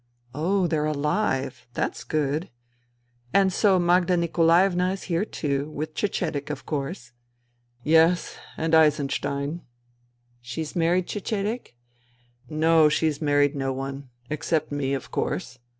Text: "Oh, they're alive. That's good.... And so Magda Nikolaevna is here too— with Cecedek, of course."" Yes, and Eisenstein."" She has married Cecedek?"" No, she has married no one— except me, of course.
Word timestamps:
"Oh, 0.33 0.65
they're 0.65 0.87
alive. 0.87 1.67
That's 1.75 2.03
good.... 2.03 2.49
And 3.35 3.53
so 3.53 3.77
Magda 3.77 4.17
Nikolaevna 4.17 4.89
is 4.93 5.03
here 5.03 5.25
too— 5.25 5.69
with 5.69 5.93
Cecedek, 5.93 6.49
of 6.49 6.65
course."" 6.65 7.11
Yes, 7.99 8.35
and 8.57 8.73
Eisenstein."" 8.73 9.61
She 10.41 10.61
has 10.61 10.75
married 10.75 11.05
Cecedek?"" 11.07 11.75
No, 12.49 12.89
she 12.89 13.05
has 13.05 13.21
married 13.21 13.55
no 13.55 13.71
one— 13.73 14.09
except 14.31 14.71
me, 14.71 14.95
of 14.95 15.11
course. 15.11 15.59